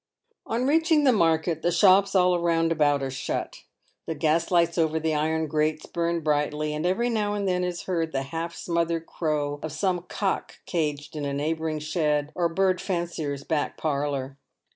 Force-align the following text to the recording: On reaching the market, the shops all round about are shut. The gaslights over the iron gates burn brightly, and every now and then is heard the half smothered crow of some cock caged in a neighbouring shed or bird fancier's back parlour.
On 0.47 0.65
reaching 0.65 1.03
the 1.03 1.11
market, 1.11 1.61
the 1.61 1.71
shops 1.71 2.15
all 2.15 2.39
round 2.39 2.71
about 2.71 3.03
are 3.03 3.11
shut. 3.11 3.65
The 4.07 4.15
gaslights 4.15 4.79
over 4.79 4.99
the 4.99 5.13
iron 5.13 5.47
gates 5.47 5.85
burn 5.85 6.21
brightly, 6.21 6.73
and 6.73 6.87
every 6.87 7.07
now 7.07 7.35
and 7.35 7.47
then 7.47 7.63
is 7.63 7.83
heard 7.83 8.11
the 8.11 8.23
half 8.23 8.55
smothered 8.55 9.05
crow 9.05 9.59
of 9.61 9.71
some 9.71 10.01
cock 10.09 10.55
caged 10.65 11.15
in 11.15 11.23
a 11.23 11.35
neighbouring 11.35 11.77
shed 11.77 12.31
or 12.33 12.49
bird 12.49 12.81
fancier's 12.81 13.43
back 13.43 13.77
parlour. 13.77 14.39